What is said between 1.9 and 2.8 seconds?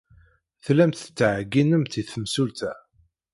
i temsulta.